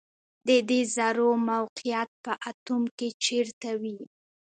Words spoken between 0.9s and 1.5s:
ذرو